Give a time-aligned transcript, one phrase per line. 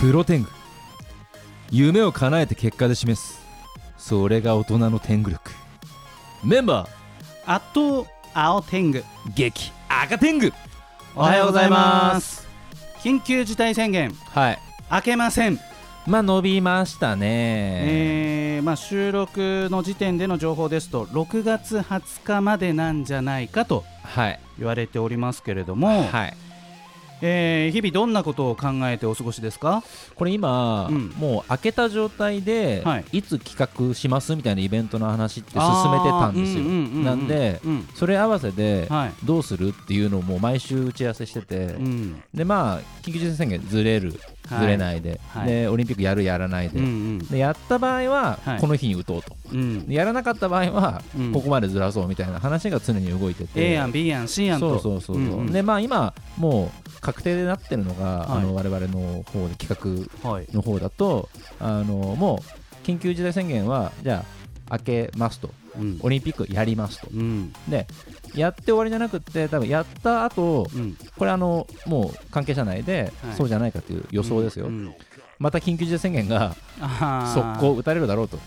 [0.00, 0.48] プロテング。
[1.70, 3.40] 夢を叶えて結果で示す。
[3.96, 5.52] それが大人の天狗力。
[6.42, 6.88] メンバ
[7.46, 8.98] あっと青天狗。
[8.98, 9.04] ー
[9.36, 10.52] 激赤天狗。
[11.14, 12.48] おはようございます。
[13.04, 14.12] 緊急事態宣言。
[14.30, 14.58] はい。
[14.90, 15.60] 明けません、
[16.08, 17.26] まあ伸びましたね。
[17.28, 24.40] えーまあ、収録の時点での情報ですと6月20日までなんじゃないかとはい。
[24.58, 26.36] 言われておりますけれども、はい
[27.22, 29.82] えー日々どんなことを考えてお過ごしですか？
[30.14, 31.08] これ今、うん。
[31.16, 33.04] もう開けた状態で、はい。
[33.12, 33.56] い、つ企
[33.88, 35.60] 画しますみたいなイベントの話って進
[35.92, 36.60] めてたんですよ。
[36.60, 37.88] うんうんうんうんなんでうん。
[37.94, 39.12] それ合わせではい。
[39.24, 42.22] どうするっていうのをもう毎週打ち合わせしてて、うん。
[42.34, 44.18] でまあ緊急事態宣言ずれる、はい
[44.58, 45.48] ずれないで,、はい。
[45.48, 47.18] でオリンピックやるやらないで,、うんうん。
[47.18, 48.60] でやった場合ははい。
[48.60, 49.86] この日に打とうと、うん。
[49.86, 51.32] でやらなかった場合はうん。
[51.32, 54.78] ここまでずらそうみたいな話が常に動いてて、A 案 B 案 C 案と。
[54.80, 55.52] そうそうそうそう、んうん。
[55.52, 58.38] でまあ今もう確定でなってるのが、はい。
[58.38, 60.46] あの我々の方で企はい。
[60.48, 61.28] 画の方だと
[61.60, 62.42] あのも
[62.84, 64.24] う緊急事態宣言はじゃ
[64.68, 65.98] あ開けますとうん。
[66.00, 67.08] オリンピックやりますと。
[67.12, 67.52] うん。
[67.68, 67.86] で
[68.34, 70.96] やって終わりじゃなくって多分やった後うん。
[71.16, 73.36] これあのもう関係者内ではい。
[73.36, 74.94] そうじゃないかという予想ですよ、うん。
[75.38, 78.38] また緊急事態宣言が速攻打たれるだろうと。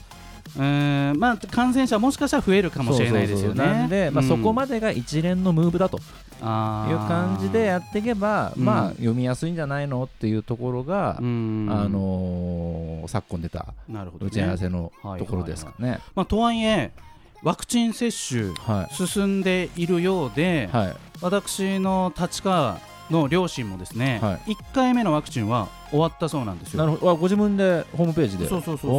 [0.55, 1.19] うーん。
[1.19, 3.65] まあ感染者もしかしたら増えるかもしれないですよね。
[3.65, 4.29] なんで、まあ、うん。
[4.29, 5.99] そこまでが一連のムーブだと。
[6.43, 8.65] いう感じでやっていけば、うん。
[8.65, 11.67] まあ読みやすいんじゃないのっていうところが、うん。
[11.71, 13.73] あのー昨今出た
[14.19, 15.19] 打ち合わせのはい。
[15.19, 15.99] ところですかね。
[16.15, 16.91] まあ、とはいえ
[17.43, 18.95] ワクチン接種はい。
[18.95, 20.95] 進んでいるようで、はい。
[21.21, 26.85] 私の立川の両親もですね、は1回目のワクチンは終わったそうなんですよ。
[26.85, 27.11] なるほど。
[27.11, 28.47] あご自分でホームページで。
[28.47, 28.89] そうそうそう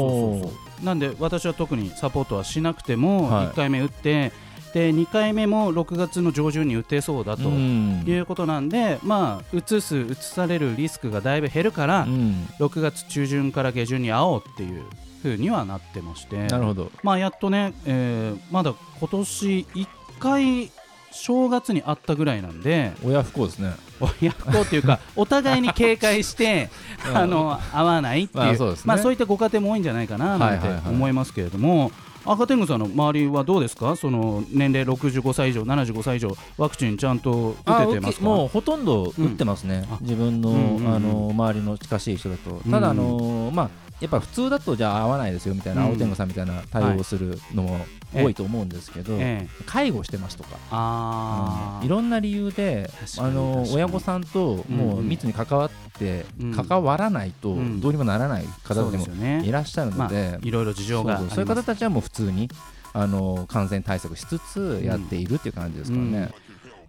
[0.42, 3.46] そうなんで私は特にサポートはしなくてもはい。
[3.48, 4.32] 1回目打って、
[4.74, 8.04] で2回目も6月の上旬に打てそうだとうん。
[8.06, 12.46] いうことなんで、まあ移す移されるリスクがだいぶ減るから、うん。
[12.58, 14.82] 6月中旬から下旬に会おうっていう
[15.24, 16.92] 風にはなってましてなるほど。
[17.02, 19.86] まあやっとね、えーまだ今年1
[20.20, 20.70] 回
[21.10, 23.72] 正月に会ったぐらいなんで親不幸ですね。
[24.20, 26.70] 親不幸っていうか お互いに警戒して
[27.08, 28.82] うんあの会わないっていう,、まあそうですね。
[28.86, 30.80] まあそういったご家庭も多いんじゃないかななんてはいはいはい。
[30.90, 31.90] 思いますけれども。
[32.26, 33.96] 赤天狗さんの周りはどうですか？
[33.96, 38.24] その年齢65歳以上75歳以上ワクチンちゃんとあ打ててますか？
[38.24, 39.94] もうほとんど打ってますね、うん。
[39.94, 40.94] あ自分の,、うんうんうん。
[40.94, 43.70] あの周りの近しい人だと、うんただ、あのまあ、
[44.00, 45.88] やっぱ普通だとじゃあ合わないですよみたいな、うん。
[45.90, 49.64] 青天狗さんみたいな対応をするのも多いと思うんですけど、ええ。
[49.66, 56.54] 介護してますとか、いろんな理由であの親御さんともう密に関わって、うん。
[56.54, 57.80] 関わらないとうん。
[57.80, 59.06] どうにもならない方でも
[59.42, 62.48] いらっしゃるので、いろいろ事情がそういう方たちはもう普通に
[62.92, 66.30] あの感染対策しつつやっているっていう感じですからね。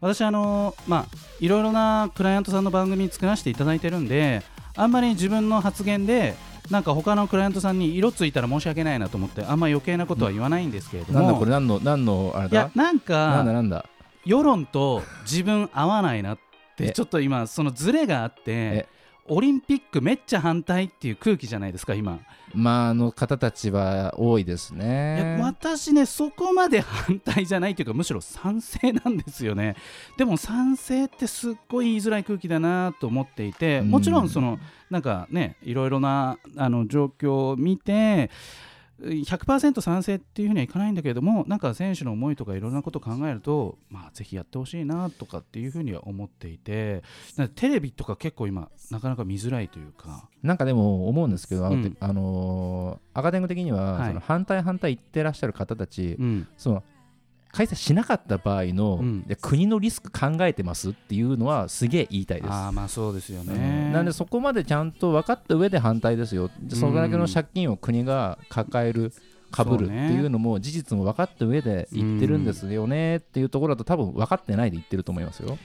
[0.02, 4.44] 私あのまあいろいろなクライアントさんの番組作らせていただいてるんで
[4.76, 6.36] あんまり自分の発言で
[6.70, 12.52] なんか他のクライアントさんに色ついたら申し訳ないなと思ってあんま余計なことは言わないんですけれども、なんだこれ何の何のあれだ？
[12.52, 13.86] いやなんなんだかなんだ？
[14.26, 16.40] 世論と自分合わないなっ
[16.76, 16.90] てえ？
[16.92, 18.88] ちょっと今そのズレがあってえ？
[19.28, 22.20] オリンピックめっちゃ反対っていう空気じゃないですか今、
[22.56, 25.38] まああの方たちは多いですね。
[25.42, 29.76] 私ねそこまで反対じゃないというかむしろ賛成なんですよね
[30.18, 38.30] でも賛成ってすっごい言いづらい空気だなと思っていてうんもちろんそのなんかねいろいろなあの状況を見て
[39.02, 47.04] 100%賛成っていうふうにはいかないんだけれどもなんか選手の思いとかいろんなことを考えると、まあ、ぜひやってほしいなとかっていうふうには思っていて
[47.56, 50.30] テレビとか結構今なかなか見づらいというか。
[50.44, 51.98] なんかでも思うんですけど、あのうん。
[52.00, 54.08] あのー赤点具的には、はい。
[54.10, 56.48] その反対反対言ってらっしゃる方たち、うん。
[56.58, 56.84] その
[57.56, 62.52] 開催しなかった場合の、うん国のリスク考えてますっていうのはすげえ言いたいです。
[62.52, 69.14] ああまあそうですようんねなんでそこまでちゃんと分かった上で反対ですよ、でそれだけの借金を国が抱える、
[69.52, 75.58] かぶるっていうのも事実も分かった上で言ってるんですよねっていうところだと多分分かってないで言ってると思いますよ。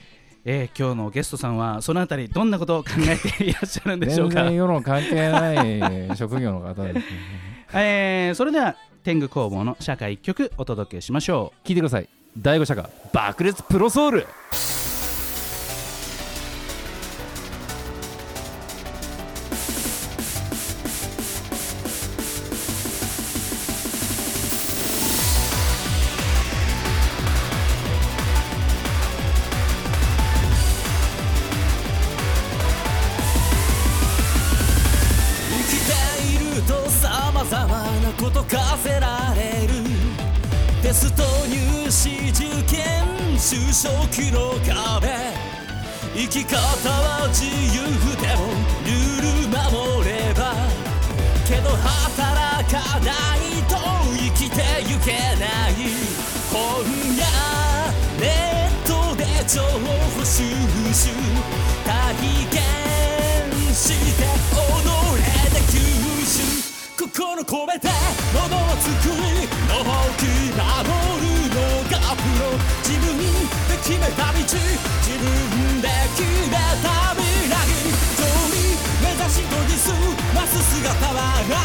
[0.45, 4.35] えー今日のゲストさんはそのあたりどんなことを考えていらっしゃるんでしょうか？
[4.41, 7.03] 全然、世論関係ない職業の方です、ね。
[7.73, 12.09] えーそれでは天狗工房の社会一曲お届けしましょう聞いてください。
[12.37, 14.27] 第五社が爆裂プロソウル
[67.51, 67.89] 込めて
[68.33, 70.63] 喉を作りのほく守
[71.19, 71.59] るの
[71.91, 72.47] がプロ
[72.79, 74.55] 自分で決めた道自
[75.19, 77.53] 分で決めた未来
[78.15, 78.23] 通
[78.55, 78.71] り
[79.03, 79.91] 目指し研ぎす
[80.33, 81.13] ます姿は
[81.49, 81.60] ない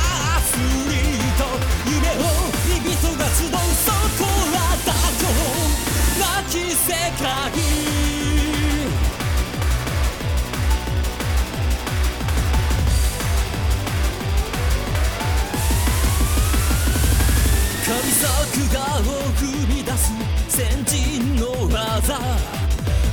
[18.99, 19.03] を
[19.37, 20.13] 踏み出す
[20.49, 22.19] 先人の技。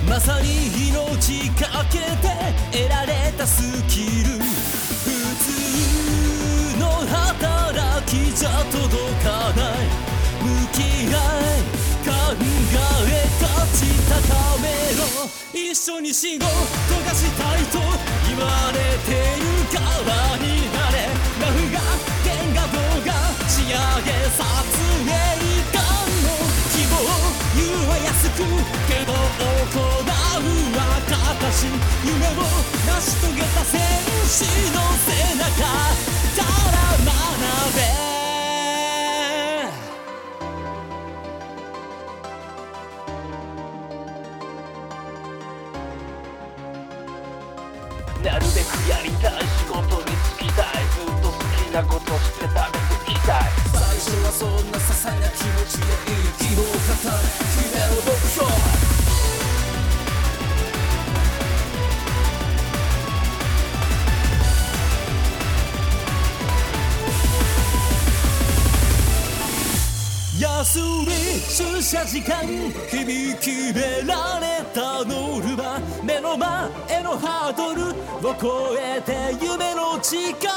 [0.07, 2.05] まさに命かけて
[2.71, 4.39] 得られたスキル。
[5.03, 5.09] 普
[5.39, 8.81] 通の働きじゃ届
[9.23, 9.77] かない。
[10.41, 10.77] 向き
[11.07, 11.63] 合い
[12.03, 12.11] 考
[13.07, 14.13] え価値高
[14.61, 14.65] め
[14.97, 15.01] ろ。
[15.53, 16.49] 一緒に仕事が
[17.13, 17.79] したいと。
[18.27, 19.43] 言われてる
[19.73, 20.95] 側になれ。
[21.41, 21.75] ラフが
[22.23, 23.09] 原画動画
[23.49, 23.69] 仕上
[24.03, 24.62] げ撮
[31.53, 31.67] 形
[32.03, 33.79] 夢を成し遂げた戦
[34.25, 35.69] 士の背中か
[36.71, 37.13] ら学
[37.75, 37.79] べ
[48.29, 53.41] なるべくやりたい仕事に就きたいずっと好きなことして食べてきたい
[53.73, 59.12] 最初はそんな些細な気持ちでいい希望を語れ決めろ目標
[70.63, 71.07] 休み
[71.49, 72.47] 駐車時間
[72.87, 77.89] 日々決められたノルマ目の前のハードル
[78.25, 79.11] を越えて
[79.43, 80.47] 夢の近道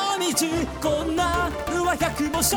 [0.80, 2.56] こんな上百も承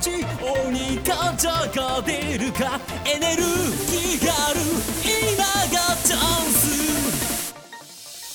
[0.00, 0.24] 知。
[0.68, 4.60] 鬼かじゃが出るかエネルギーがある
[5.02, 5.42] 今
[5.74, 6.18] がチャン
[6.52, 7.54] ス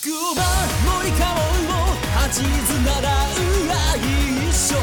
[0.03, 2.43] 熊森かも八図
[2.83, 3.07] なら
[3.63, 4.75] 裏一緒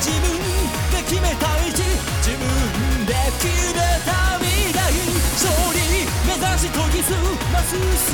[0.00, 0.34] 自分
[0.90, 1.70] で決めた道
[2.22, 2.49] 自分
[3.30, 4.78] で決めた未来
[5.38, 5.78] 勝利
[6.26, 7.14] 目指し研ぎ澄
[7.52, 8.10] ます姿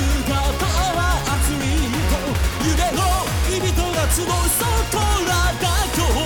[0.66, 2.16] はアスリート
[2.64, 3.04] 夢を
[3.46, 5.64] 人が集うそこらだ
[5.94, 6.20] 今日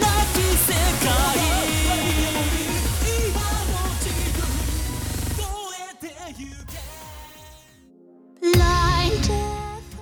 [0.00, 0.72] なき世
[1.04, 1.06] 界
[3.02, 4.38] 今の自分
[5.36, 5.42] 超
[5.74, 6.02] えて
[6.38, 6.72] ゆけ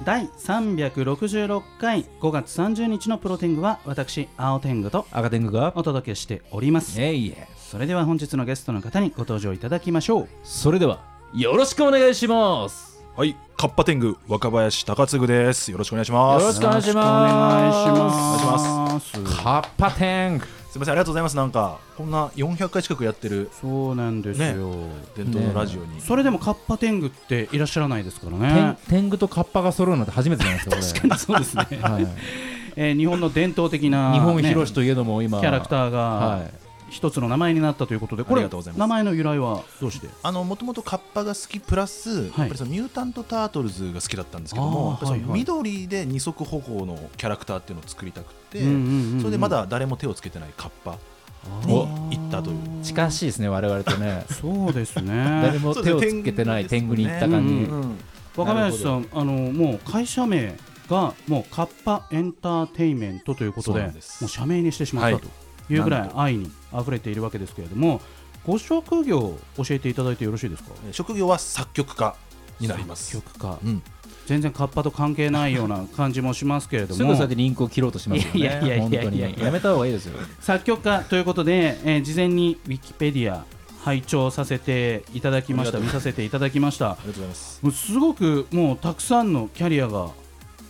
[0.05, 7.01] 第366回5月30日のプロテングは私青天狗と赤天狗がお届けしております。
[7.01, 10.29] えいえそれでは本日のゲストの方にご登場いただきましょう。
[10.45, 11.01] それでは
[11.33, 13.03] よろしくお願いします。
[13.17, 15.71] はい、カッパ天狗若林高嗣です。
[15.71, 16.43] よろしくお願いします。
[16.43, 17.89] よろしくお願いします。
[17.89, 19.43] お願いします。
[19.43, 20.45] カッパ天狗。
[20.45, 21.37] すみません、ありがとうございます。
[21.37, 23.49] なんかこんな400回近くやってる。
[23.59, 24.75] そうなんですよ、
[25.17, 28.77] 伝統のラジオに、それでもカッパ天狗っていらっしゃらないですから天ね。
[28.91, 31.17] 天狗とカッパが揃うなんて初めてじゃないですかこれ。
[31.17, 32.07] そうですね、はい、
[32.77, 35.41] えー日本の伝統的な、日本ね広しといえども今。
[35.41, 36.62] キャラクターはが
[36.93, 38.79] 一つの名前になったということで、これありがとうございます。
[38.81, 40.09] 名前の由来はどうして？
[40.23, 44.99] あのもともとカッパが好きプラス、やっぱりそのミュータント・タートルズが好きだったんですけども、
[45.33, 52.59] 緑で二足歩行のキャラクターっていうのを作りたくて、それでまだ誰も手をつけてないカッパあにー行ったという。
[52.83, 54.25] 近しいですね我々とね。
[54.31, 57.07] そうです 誰ねも手をつけてない天狗に。
[57.07, 57.99] 行った感じ、うんうん
[58.35, 60.55] 若林さんあのもう会社名
[60.89, 65.23] がもうカッパエンターテイメントということでもう社名にしてしまったはい。
[65.23, 65.29] と
[65.73, 68.01] いうぐらないん愛に溢れているわけですけれども
[68.45, 70.71] ご職業を教えていただいてよろしいですか？
[70.87, 72.15] えー職業は作曲家
[72.59, 73.13] になります。
[73.13, 73.59] 作曲家。
[73.65, 73.83] うん、
[74.27, 76.95] 全然カッパと関係ないような感じもしますけれども。
[76.97, 78.41] すぐさでリンクを切ろうとしますよね。
[78.41, 80.19] いやいやいやいやめた方がいいですよ。
[80.41, 83.45] 作曲家ということで、えー事前にウィキペディア
[83.85, 85.79] 拝聴させていただきました。
[85.79, 86.93] 見させていただきました。
[86.93, 87.35] ありがとうございま
[87.73, 87.87] す。
[87.93, 90.11] すごくもうたくさんのキャリアが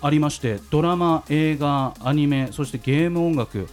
[0.03, 3.69] ありましてドラマ映画アニメそしてゲーム音楽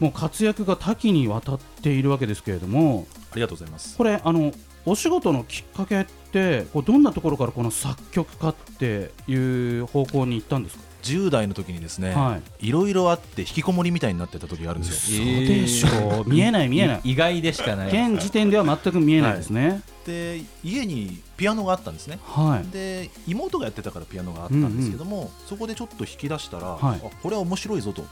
[0.00, 3.96] もう活躍が多岐にわたっているわけですけれどもありがとうございます。
[3.96, 4.52] これあの
[4.86, 10.84] お仕事のきっかけってこうどんなところからこの作曲家っていう方向に行ったんですか？
[11.02, 12.70] 10代の時にですね、はい。
[12.70, 15.24] ろいろあって引きこもりみたいになってた時があるんですよ。
[15.24, 15.46] そう。
[15.46, 17.00] でしょう見えない見えない。
[17.04, 19.82] 意外でしかない現時点では全く見えないですね。
[20.06, 22.18] で家にピアノがあったんですね。
[22.22, 22.72] はい。
[22.72, 27.00] で妹がやってたからピアノがあったんですけども、そこでちょっと弾き出したら、はい。
[27.04, 28.04] あこれは面白いぞと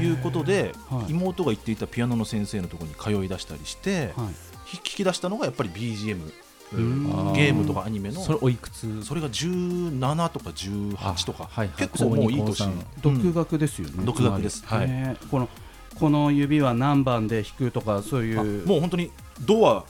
[0.00, 1.12] いうことで、はい。
[1.12, 4.48] 妹が言っていたピアノの先生のところに通い出したりして、はい。
[4.70, 6.32] 弾き出したのがやっぱり BGM ん
[6.72, 8.20] ゲームとかアニメの。
[8.20, 9.02] それおいくつ？
[9.04, 11.76] それが17とか18とか、はいはい。
[11.76, 12.68] 結構もういい年。
[13.00, 14.64] 独学ですよね、独学です。
[14.66, 14.88] はい。
[14.88, 15.48] ねこの
[15.98, 19.10] この指は何番で弾くとかそういあうもう本当に
[19.40, 19.84] ドア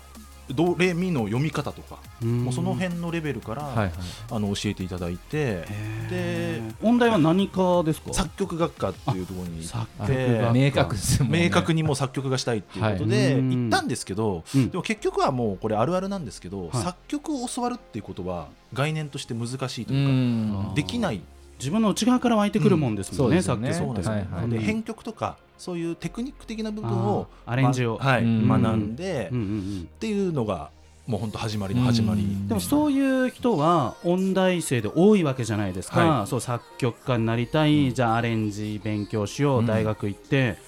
[0.51, 2.45] ドレミの読み方とか、うん。
[2.45, 3.93] もうその辺のレベルから、はいはい。
[4.31, 5.65] あの教えていただいて
[6.11, 8.13] で音大は何かですか？
[8.15, 11.45] 作曲学科っていうところに行作って明確ね。
[11.45, 13.43] 明確にもう作曲がしたいっていうことではい。
[13.43, 14.71] 行ったんですけど、うん。
[14.71, 16.83] でも結局はもうこれあるあるなんですけど、はい。
[16.83, 20.07] 作曲を教わるっていうことは概念として難しいとういう
[20.55, 20.75] か、ん。
[20.75, 21.21] できない
[21.59, 23.43] 自分の内側から湧いてくるもんですもんね、うん。
[23.43, 24.27] 作曲そうですよね。
[24.49, 27.99] でうん編曲とかそういうテクニック的な部分をアレンジを。
[28.01, 29.39] まはいうん学んで、うん。
[29.39, 30.71] うんうんっていうのが
[31.07, 39.67] もう本当始まりの始まり、うんでもそういう人は音大生で多いわけじゃないですか、はそう作曲家になりたい、じゃあアレンジ勉強しよう、うん。
[39.67, 40.59] 大学行って。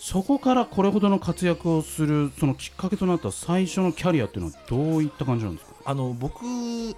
[0.00, 5.67] そこからこれほどの活躍をするそのきっかけとなった最初のキャリアっていうのはどういった感じなんですか？
[5.88, 6.44] あの僕、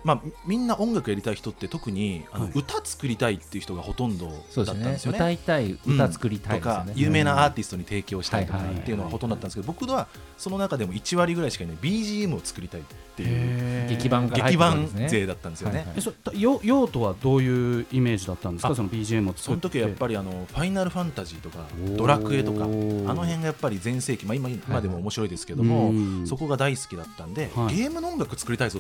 [0.02, 2.52] まあ、みんな音楽やりたい人って特にあの、はい。
[2.56, 5.16] 歌作りたいっていう人がほとんどだったんですよね。
[5.18, 15.78] 歌いたい歌作りたいとか有名なアーティストに提供したいとかはいはいっていうのがほとんどだったんですけど僕はその中でも1割ぐらいしかいない BGM を作りたいっていう劇版から入劇版勢だったんですよね。
[15.78, 15.94] はいはい。
[15.98, 18.70] えそよ用途はどういうイメージだったんですか？
[18.70, 19.42] あその BGM を作って。
[19.42, 21.64] その時はやっぱりあのファイナルファンタジーとか
[21.96, 26.26] ドラクエとかあの辺がやっぱり全盛期、まあ、今今でも面白いですけども、うん。
[26.26, 27.76] そこが大好きだったんで、はい。
[27.76, 28.79] ゲームの音楽作りたいぞ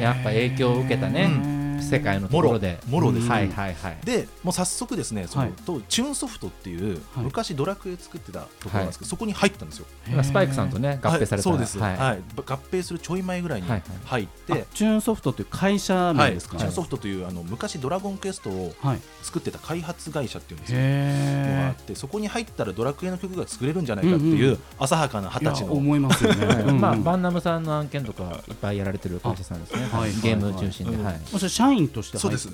[0.00, 1.24] やっぱ影響を受けたね。
[1.24, 2.78] うん世界のところで。
[2.88, 3.34] もろもろですね。
[3.34, 3.98] はいはいはい。
[4.04, 5.52] でもう早速ですねその、はい。
[5.52, 7.24] とチューンソフトっていう、はい。
[7.24, 9.86] 昔ドラクエ作ってたところなんですけど、そこに入ったんですよ。
[10.08, 12.18] 今スパイクさんとね合併されたはいそうです、ははい。
[12.18, 20.78] い合併するちょい前ぐらいにはい入って、あチューンソフトっていう会社はい、名ですか、チューンソフトというあの昔ドラゴンクエストをはい、作ってた開発会社っていうんですよ。
[20.78, 29.88] のがあへってそこに入ったらドラクエの曲が作れるんじゃないかっていう、浅はかな二十歳の思いますよね、 まあバンナムさんの案件とかいっぱいやられてる会社さんですね。
[29.92, 30.12] あはい。
[30.22, 30.96] ゲーム中心で。
[30.96, 31.04] はい。
[31.04, 31.20] はい。
[31.32, 32.48] もし社員としてそうです。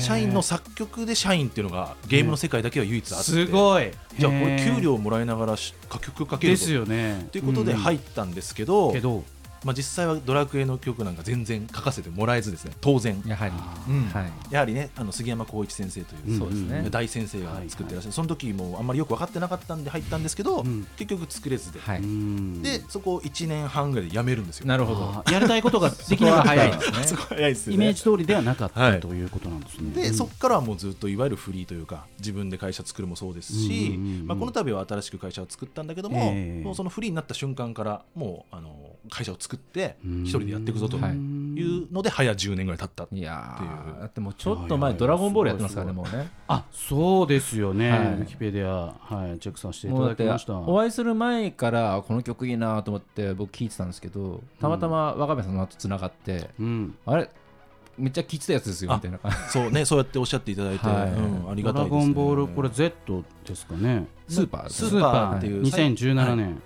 [0.00, 3.90] 社員の作曲で社員っていうのがゲームの世界だけは唯一あって、すごい。
[4.18, 7.28] じゃあこれ給料もらいながらし楽曲かけるでぞすよね。
[7.30, 7.78] ということでうん。
[7.78, 9.24] 入ったんですけど、けど
[9.64, 12.72] まあ、実際はドラクエの曲なんか全然書かせてもらえずですね。
[12.80, 13.52] 当然、やはり。
[13.88, 14.08] うん。
[14.08, 14.32] はい。
[14.50, 16.38] やはりねあの杉山浩一先生という、うん。
[16.38, 16.88] そうですね。
[16.90, 20.86] 大先生が作ってらっしゃる、その時もあんまりよく分かってなかったんで入ったんですけど、うん。
[20.96, 21.98] 結局作れずで、はい。
[21.98, 22.62] うん。
[22.62, 24.66] でそこを1年半ぐらいで辞めるんですよ。
[24.66, 25.32] なるほど。
[25.32, 27.04] やりたいことができなかったそこは早いですね。
[27.04, 27.74] そこ早いですよね。
[27.74, 29.00] イメージ通りではなかった、はい。
[29.00, 29.90] ということなんですね。
[29.92, 34.26] で、うんそこからはもうずっといわゆるフリーというか自分で会社作るもそうですし、うんうんうんうん。
[34.28, 36.64] まあ、この度は新しく会社を作ったんだけども,、ええ。
[36.64, 40.22] もうそのフリーになった瞬間からもうあの会社を作ってうん。
[40.24, 41.12] 一人でやっていくぞとはい。
[41.12, 43.70] いうので早10年ぐらい経ったいやっていう。
[43.96, 46.28] ーだってもうちょっと前ドラゴンボールやってますからねもうね。
[46.48, 48.00] あそうですよね、はい。
[48.00, 50.58] ウィキペディア、はい、チェックさせていただきました。
[50.58, 57.30] お会いする前からこの曲いいなと思って僕聴いてたんですけどたまたま若部さんの後つながってうん、あれ？
[57.98, 59.38] めっちゃ聴いてたやつですよみたいな感じ。
[59.48, 61.12] そうねそうやっておっしゃっていただいて、はい。
[61.12, 64.06] うんありドラがたいです、ね、ゴンボールこれ Z ですかね。
[64.28, 66.60] スーパースーパーっていう2017年、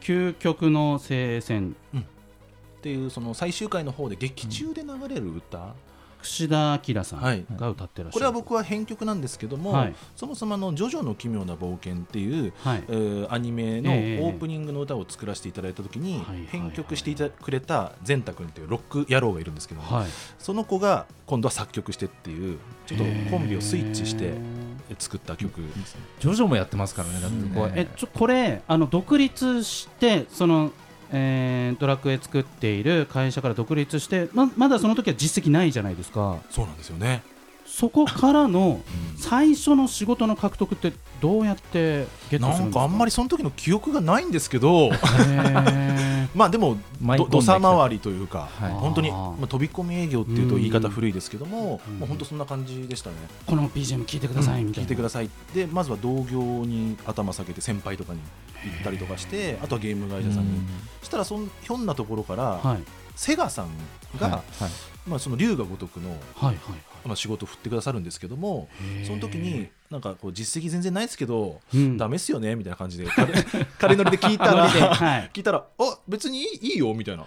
[0.00, 1.74] 究極の聖戦。
[2.78, 5.74] っていうその最終回の方で劇中で流れる歌、
[6.22, 7.44] 櫛田明さんはい。
[7.56, 9.94] が歌ってらっしゃる、これは僕は編曲なんですけども、はい。
[10.14, 12.84] そもそもあの「ジョジョの奇妙な冒険」っていう、はい。
[12.88, 16.46] えーアニメのオええープニングの歌を作らせていただいた時に、はいはいはい。
[16.46, 20.06] 編曲していたくれた善太君っていうロック野郎がいるんですけども、はい。
[20.38, 24.38] その子が今度は作曲してっていうちょっとコンビをスイッチしてへ
[24.98, 25.60] 作った曲。
[25.60, 26.02] ですね。
[26.20, 27.36] ジョジョもやってますからねだって。
[27.36, 27.72] ね。
[27.74, 30.72] えちょこれあの独立してその、
[31.10, 36.38] えードラクエ作っている会社から独立してままだその時は実績ないじゃないですか。
[36.50, 37.22] そうなんですよね、
[37.66, 38.80] そこからの
[39.14, 39.18] うん。
[39.18, 42.62] 最初の仕事の獲得ってどうやってゲットするんですか？
[42.62, 44.90] なんかあんまりその時の記憶がないんですけど
[46.34, 48.72] まあでも土佐回りというか、はい。
[48.72, 51.98] 本当に、まあ、飛び込み営業っていうと言い方古いですけども、うん。
[51.98, 53.16] もう本当そんな感じでしたね。
[53.46, 55.30] この BGM 聞いてくださいみたいな、聞いてください。
[55.54, 58.20] でまずは同業に頭下げて先輩とかに
[58.64, 60.60] 行ったりとかしてあとはゲーム会社さんに、
[61.00, 62.78] そしたらそんひょんなところから、はい。
[63.16, 63.68] セガさん
[64.20, 64.44] が、
[65.06, 66.56] まあ、その龍が如くのはいはい
[67.04, 68.68] まあ、仕事を振ってくださるんですけども
[69.06, 71.96] その時になんかこう実績全然ないですけど、うん。
[71.96, 73.32] ダメっすよねみたいな感じで軽
[73.78, 77.24] 軽いノリで聞いたら、聞いたらあ別にいいいいよみたいな。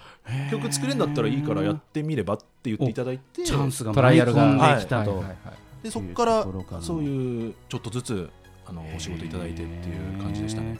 [0.51, 5.17] 曲作れんだったらいいからやってみればって言っていただいてチャンスがトライアルができたと。
[5.17, 5.19] はい。
[5.21, 5.37] はいはい
[5.83, 6.45] でそこから
[6.81, 8.29] そういうちょっとずつ
[8.65, 10.79] あのお仕事いただいてっていう感じでしたね。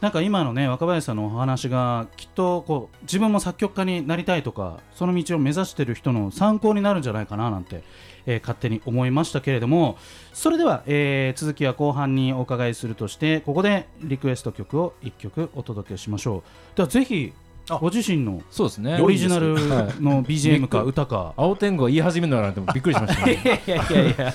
[0.00, 7.82] なんか今のね若林さんのお話がきっとこう自分も作曲家になりたいとかその道を目指している人の参考になるんじゃないかななんて、
[8.26, 9.96] えー勝手に思いましたけれども
[10.32, 16.42] それでは、えー続きは後半にお伺いするとしてここでリクエスト曲を1曲お届けしましょ
[16.74, 16.76] う。
[16.76, 17.32] ではぜひ
[17.68, 19.00] あご自身のそうですね。
[19.00, 19.60] オリジナルは
[19.96, 20.02] い。
[20.02, 21.34] の BGM か歌か。
[21.36, 23.32] 青天狗が言い始めるのなんてびっくりしましたね。
[23.34, 24.34] いやいやいやいや。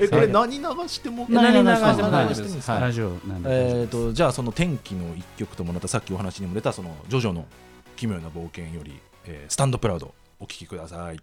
[0.00, 1.24] えこれ何流しても？
[1.30, 2.10] 何流しても。
[2.10, 7.46] 大丈夫ラジオなんでえー、とじゃあその天気の一曲ともまたさっきお話にも出たそのジョジョの
[7.94, 11.20] 奇妙な冒険より、えースタンドプラウドお聴きください。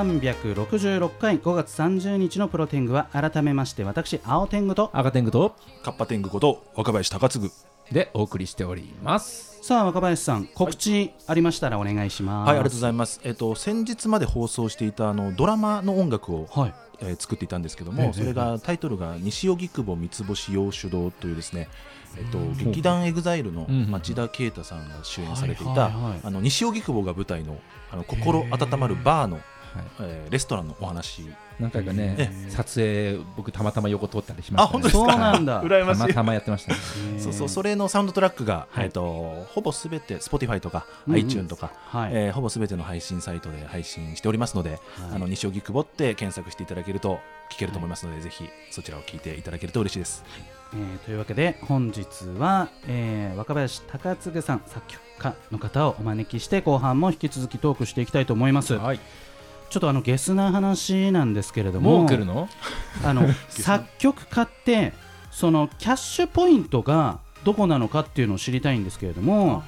[0.00, 7.50] 366回5月30日のプロ天狗は改めまして私青天狗と赤天狗とカッパ天狗こと若林タカツグ
[7.92, 9.58] でお送りしております。
[9.62, 12.48] さあ若林さん告知ありましたらお願いします。
[12.48, 13.20] はいありがとうございます。
[13.24, 16.74] えっと先日まで放送していたあのドラマの音楽を、はい。
[17.02, 21.68] えー作っていたんですけどええも、それがタイトルが西荻窪三つ星洋酒堂というですね。
[22.16, 26.20] えっと、劇団エグザイルの町田啓太さんが主演されていたはいはいはい。
[26.24, 27.58] あの西荻窪が舞台の
[27.92, 29.40] あの心温まるバーの
[30.00, 31.26] えーレストランのお話。
[31.58, 34.64] 何回かねえ撮影僕たまたま横通ったりしましたね。
[34.64, 35.12] あ本当ですか？
[35.12, 35.62] そうなんだ。
[35.64, 36.00] 羨ましい。
[36.00, 36.78] たまたまやってましたね。
[37.20, 38.86] そうそうそれのサウンドトラックが、はい。
[38.86, 41.20] えー、とほぼすべて Spotify とかうんうん。
[41.20, 44.80] iTune とか、はい、えーほぼすべての配信サイトで配信しておりますので、はい。
[45.16, 47.18] あの西荻窪って検索していただけると
[47.52, 50.24] 聞けると思いますので、ぜひそちらを聞いていただけると嬉しいです。
[50.72, 52.06] えーというわけで本日
[52.38, 59.00] は、えー若林高次さん作曲家の方をお招きして後半も引き続きトークしていきたいと思います、はい
[59.70, 62.48] ちょっとあのゲスな話なんですけれどももう来るの？
[63.04, 64.92] あの 作曲家って
[65.30, 69.62] そのキャッシュポイントがどこなのかっていうのを知りたいんですけれども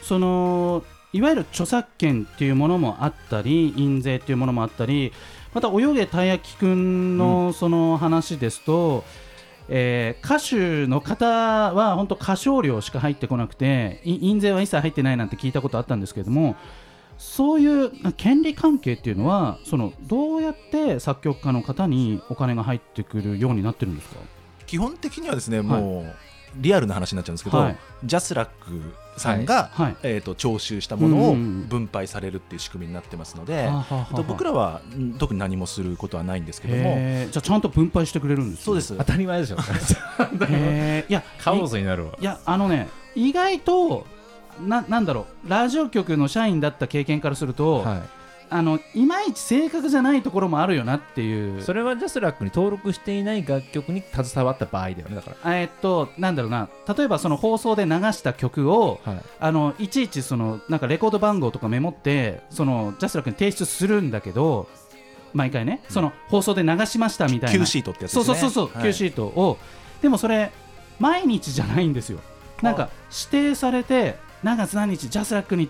[0.00, 5.12] そのいわゆる著作権っていうものもあったり印税っていうものもあったり
[5.52, 9.04] また泳げたい焼きくんのその話ですと、
[9.68, 16.56] えー歌手の方は本当歌唱料しか入ってこなくてい印税は一切入ってないなんて聞いたことあったんですけれども
[17.24, 24.16] そういう権利関係っていうのはそのどうやって作曲家の方にお金が入ってくるようになってるんですか？
[24.66, 26.14] 基本的にはですね、もう
[26.56, 27.76] リアルな話になっちゃうんですけど、はい。
[28.04, 29.96] ジャスラックさんが、はい。
[30.02, 34.06] えー、と徴収したものをうんうんうん分配されるっていう仕組みになってますので、はあはあはあ。
[34.10, 36.82] えっと僕らはうん特に何もすることはないんですけども、
[37.30, 38.64] じゃあちゃんと分配してくれるんですね。
[38.64, 38.96] そうです。
[38.96, 39.56] 当たり前でしょ。
[39.56, 42.12] いや カオスになるわ。
[42.20, 44.06] いやあのね意外と
[44.68, 45.50] ななんだろう。
[45.50, 48.02] ラジオ局の社員だった経験からすると、はい。
[48.54, 51.62] あのいまいち正確じゃないところもあるよなっていう。
[51.62, 56.68] それはジャスラックに登録していない楽曲に携わった場合だよねだかえーっとなんだろうな。
[56.94, 59.22] 例えばその放送で流した曲をらはい。
[59.40, 64.68] あのいちいちそのなんかレコード番号とかメモってそのジャスラックに提出するんだけど
[65.32, 67.58] 毎回ね、その放送で流しましたみたいな。
[67.58, 68.34] Q シートってやつですね。
[68.34, 68.84] そうそうそうそう、はい。
[68.84, 69.56] Q シートを。
[70.02, 70.52] でもそれ
[70.98, 72.18] 毎日じゃないんですよ。
[72.60, 75.68] なんか指定されて何月何日ジャスラックに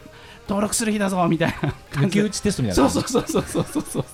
[0.48, 4.04] 登録する日だぞみたいな抜き打ちテストみたいなそうそうそうそうそうそう。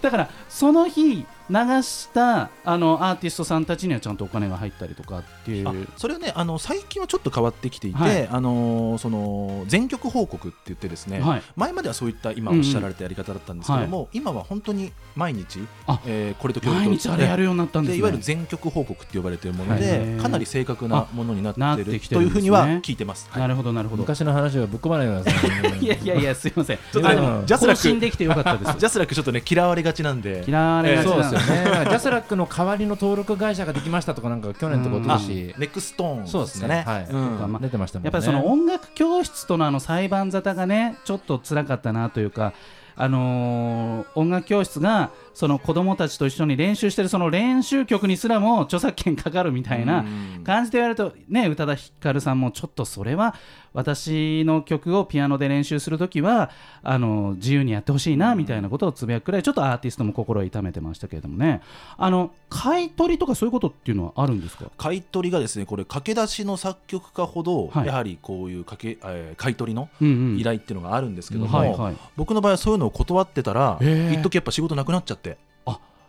[0.00, 5.68] だからその日流したあのアーティストさんたちにはちゃんとお金が入ったりとかっていう。
[5.68, 8.26] あそれはねあの最近はちょっと変わってきていて、はい。
[8.28, 11.42] あのーその全曲報告って言ってですね、はい。
[11.56, 17.96] 前まではそういった今おっしゃられたやり方だったんですけども、今は本当に毎日あ、えーこれとこれと毎日あれやるようになったんですね。
[17.96, 22.26] でいわゆる全曲報告って呼ばれているものへでーかなり正確なものになってるてきてるんですね。
[22.26, 22.96] というふうには聞い。
[22.96, 23.28] てます。
[23.36, 24.02] なるほどなるほど。
[24.02, 25.78] 昔の話はぶっ込まないでください。
[25.84, 26.76] いやいやいやすいません。
[26.76, 28.76] ちょっとねあのジャスラック更新できてよかったです。
[28.78, 30.44] ジャスラックちょっとね嫌われがちなんで。
[30.46, 31.24] 嫌われがちなで。
[31.24, 31.64] すよね。
[31.88, 35.02] ジャスラックの代わりの登録会社ができましたとかなんか去年とかうん。
[35.02, 36.84] 一昨年ネクストーンそうですね。
[36.86, 37.06] はい。
[37.10, 37.58] うん。
[37.60, 38.06] 出てましたもんね。
[38.06, 42.52] やっぱりその音楽教室とのあの裁判沙汰がねちょっと辛かったなというか、
[42.96, 50.02] あのー音楽教室がその子供たちと一緒に練習してるその練習曲にすらも著作権かかるみたいなう
[50.40, 50.44] ん。
[50.44, 53.34] 感じで言われるとね宇多田ヒカルさんもちょっとそれは
[53.74, 56.50] 私の曲をピアノで練習するときは
[56.82, 61.62] あの自由にやってほしいなみたいなことをつぶやくくらいちょっとアーティストも心を痛めてましたけれどもね。
[61.96, 64.66] あの買い取りとかそういうことっていうのはあるんですか？
[64.76, 67.86] 買い取りがですねこれ駆け出しの作曲家ほど、はい。
[67.86, 75.21] やはりこういうかけ、えー買い取りの依頼っていうのがあるんですけども、僕の場合はそういうのを断ってたら一時やっぱ仕事なくなっちゃってあ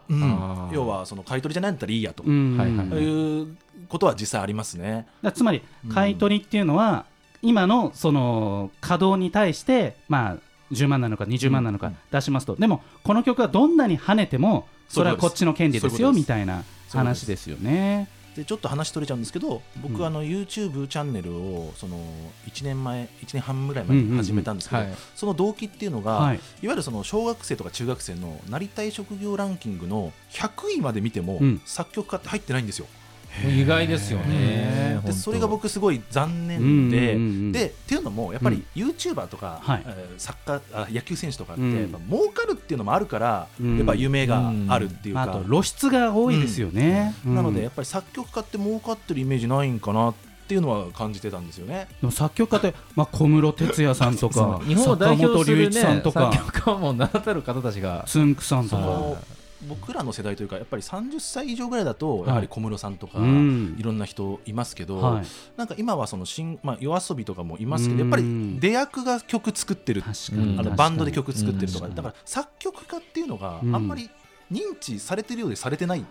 [0.10, 0.70] うん。
[0.72, 2.58] 要はその買い取りじゃないんだったらいいやと、うん。
[2.58, 3.58] はいう
[3.90, 5.08] ことは実際ありますね。
[5.22, 5.62] だつまり
[5.94, 7.06] 買い取りっていうのは、
[7.42, 10.38] 今のその稼働に対してまあ
[10.72, 11.98] 10万なのか20万なのかうん。
[12.12, 18.08] 出しますと、でもこの曲はどんなに跳ねてもそれはこっちの権利ですよみたいな話ですよね。
[18.36, 20.06] でちょっと話取れちゃうんですけど僕、うん。
[20.06, 21.98] あの YouTube チャンネルをその
[22.48, 24.94] 1年前1年半ぐらい前に始めたんですけど、はい。
[25.16, 26.36] その動機っていうのが、はい。
[26.36, 31.62] い、わゆるその小学生とか中学生のなりたい職業ランキングの100位まで見ても、うん。
[31.66, 32.88] 作曲家って入ってないんですよ。
[33.42, 35.00] 意外ですよね。
[35.06, 39.84] でそれが僕すごい残うん念で、うんうんうんでっていうのもやっぱり YouTuber とか、はい。
[39.86, 41.80] えーサッカーあ野球選手とかって、うん。
[41.80, 43.78] やっぱ儲かるっていうのもあるから、うん。
[43.78, 47.14] やっぱ夢があるっていうか、あと露出が多いですよね。
[47.26, 47.36] うん。
[47.36, 50.14] なのでやっぱり作曲家って儲かってるイメージないんかなっ
[50.48, 51.88] ていうのは感じてたんですよね。
[52.12, 56.32] 作曲家って、まあ、小室哲哉さんとか 日本を代表する、ね、坂本龍一さんとか。
[56.32, 59.43] 作曲家も名だたる方たちがつんくさんとか。
[59.68, 62.28] 僕らの世代というかやっぱり30歳以上ぐらいだとい。
[62.28, 63.76] やはり小室さんとか、うん。
[63.78, 65.26] いろんな人いますけど、はい。
[65.58, 70.04] なんか今はその新、まあ、夜遊びとかもいますけどやっぱりうん出役が曲作ってる。
[70.06, 70.12] あ
[70.64, 71.96] のバンドで曲作ってるとか、うん。
[71.96, 73.72] だから作曲家っていうのがあうん。
[73.76, 74.10] んまり
[74.52, 76.06] 認知されてるようでされてない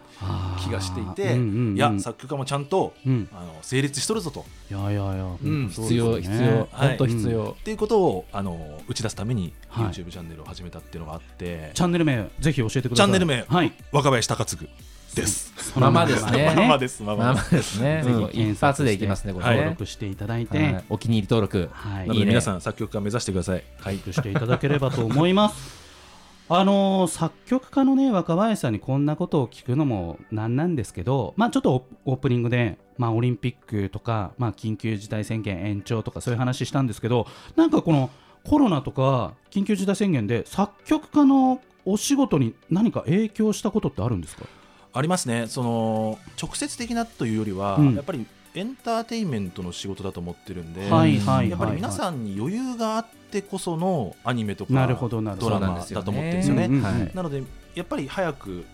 [0.61, 1.77] 気がしていて、うんうんうん。
[1.77, 4.45] いや作曲家もちゃんとうん、あの成立しとるぞと。
[4.71, 6.23] いやいやいや、うん必要ね。
[6.23, 6.89] 必要はい。
[6.89, 7.57] 本当必要。
[7.59, 9.85] っていうことをあの打ち出すためにはい。
[9.87, 12.97] YouTube チャンネルを始めたっていうのがあって、チャンネル名ぜひ教えてください。
[12.97, 13.73] チャンネル名はい。
[13.93, 14.69] 若林高次
[15.15, 15.53] です。
[15.79, 16.53] ままですね。
[16.57, 20.85] ままですままあままですね、一発でいきますねこれね、登録していただいて、はい。
[20.89, 21.69] お気に入り登録。
[21.73, 23.63] はい、皆さん作曲家目指してください。
[23.79, 23.99] はい。
[23.99, 25.82] していただければと思います。
[26.49, 37.27] あのー作曲家のね若林さんにこんなことを聞くのもなんなんですけど、まあ、ちょっとオオープニングで、まあ、オリンピックとか、まあ、緊急事態宣言延長とかそういう話したんですけど
[37.57, 38.11] なんかこの
[38.45, 44.45] コロナとか緊急事態宣言で作曲家のお仕事に何か影響したことってあるんですか？
[44.95, 45.47] ありますね。
[45.47, 47.95] その直接的なというよりは、うん。
[47.95, 56.69] やっぱりエンターテインメントの仕事だと思ってるんで、はいはいやっぱり皆んさんに余裕があってこそのアニメとかドラマだと思ってるんですよね。
[57.15, 57.43] なので
[57.75, 58.65] やっぱり早く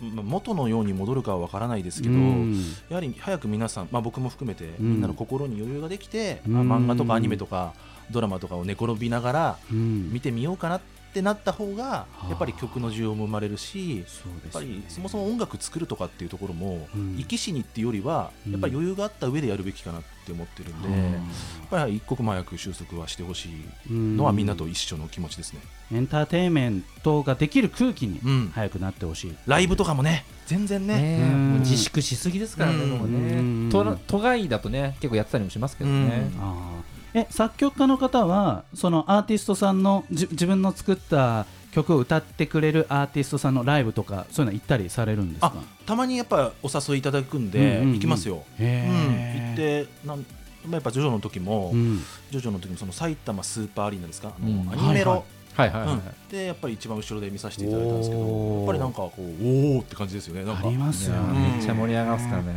[0.00, 2.54] まあ元のように戻るかはわからないですけど、うん。
[2.88, 4.92] やはり早く皆さん、まあ、僕も含めて、うん。
[4.92, 6.56] みんなの心に余裕ができて、うん。
[6.56, 7.72] あ漫画とかアニメとか
[8.10, 10.12] ドラマとかを寝転びながらうん。
[10.12, 10.80] 見てみようかなっ
[11.12, 17.16] てなった方がやっぱり曲の需要も生まれるしそうやっぱりそもそも音楽作るとかっていうところも、うん。
[17.18, 18.52] 生き死にっていうよりはうん。
[18.52, 23.48] やっぱり余裕があった上でやるべきかなって思ってるんで、やっぱり一刻も早く収束はしてほし
[23.88, 25.60] いのはみんなと一緒の気持ちですね。
[25.92, 28.50] エンターテインメントができる空気にうん。
[28.54, 31.18] 早くなってほしい、ライブとかもね全然ね。
[31.18, 33.68] ね自粛しすぎですからね、うん。
[33.68, 33.72] ね。
[33.72, 36.75] 都都外だとね結構やってたりもしますけどね、あー
[37.16, 45.46] え作曲家の方はそのアーティストさんのじ自分の作った曲を歌ってくれるアーティストさんのライブとかそういうの行ったりされるんですか？
[45.46, 45.52] あ
[45.86, 48.44] たまにやっぱお誘いいただくんで、行きますよ。
[48.58, 52.02] へうん、ー行ってなんまあやっぱジョジョの時も、うん。
[52.30, 54.70] ジョジョの時もその埼玉スーパーアリーナですか、あのうん。
[54.72, 55.24] アニメロ、
[55.54, 55.80] はいはい。
[55.80, 56.02] はいはい、うん。
[56.28, 58.58] でやっぱり一番後ろで見させていただいたんですけどおー。
[58.58, 60.44] やっぱりなんかこうおおって感じですよね。
[60.44, 60.68] なんか。
[60.68, 61.52] ありますよね。
[61.56, 62.52] めっちゃ盛り上がってたね、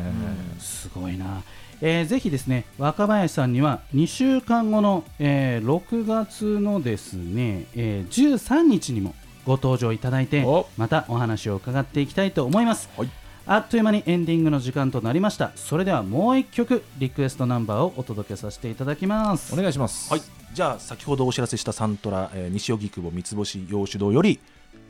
[0.59, 1.43] すごいな、
[1.81, 9.15] えーぜひですね若林さんには2週間後の、えー6月のですね、えー13日にも
[9.45, 10.67] ご登場いただいてお。
[10.77, 13.09] またお話を伺っていきたいと思います、はい。
[13.47, 15.51] あっという間にエンディングの時間となりました。
[15.55, 19.53] それではもう一曲リクエストナンバーをお届けさせていただきます。
[19.53, 20.11] お願いします。
[20.11, 20.21] はい。
[20.53, 24.39] じゃあ先ほどお知らせしたサントラ、えー西荻窪三つ星洋酒堂より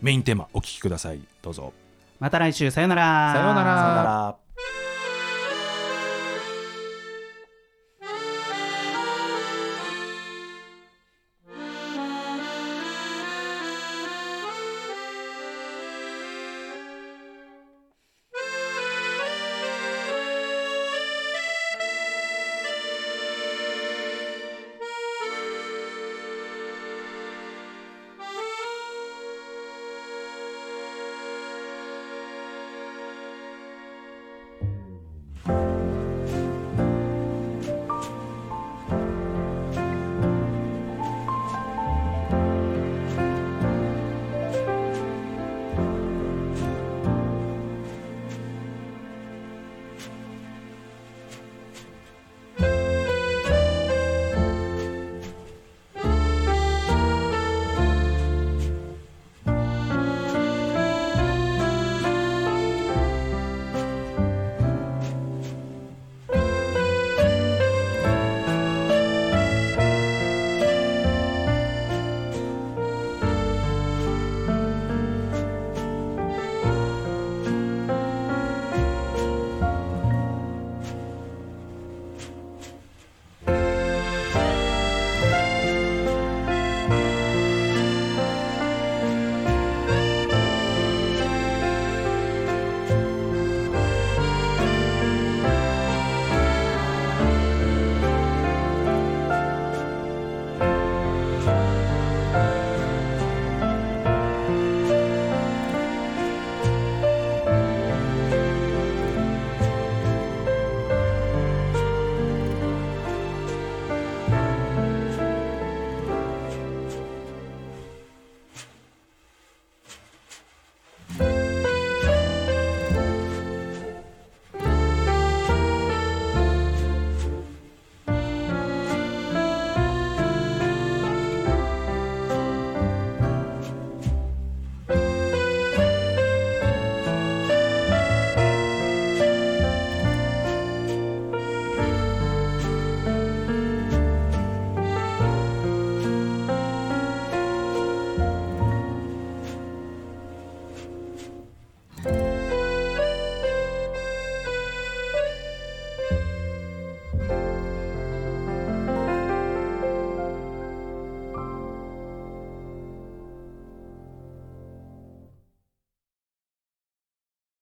[0.02, 1.22] メインテーマお聴きください。
[1.42, 1.72] どうぞ。
[2.20, 2.70] また来週。
[2.72, 3.34] さよなら。
[3.34, 3.78] さようなら。
[3.78, 4.36] さよなら